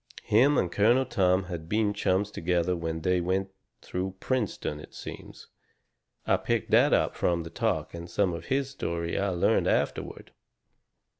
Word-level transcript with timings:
Him 0.23 0.57
and 0.57 0.71
Colonel 0.71 1.05
Tom 1.05 1.43
had 1.43 1.69
been 1.69 1.93
chums 1.93 2.31
together 2.31 2.75
when 2.75 3.01
they 3.01 3.21
went 3.21 3.51
through 3.83 4.15
Princeton, 4.19 4.79
it 4.79 4.95
seems 4.95 5.49
I 6.25 6.37
picked 6.37 6.71
that 6.71 6.91
up 6.91 7.13
from 7.15 7.43
the 7.43 7.51
talk 7.51 7.93
and 7.93 8.09
some 8.09 8.33
of 8.33 8.45
his 8.45 8.67
story 8.71 9.15
I 9.19 9.29
learned 9.29 9.67
afterward. 9.67 10.31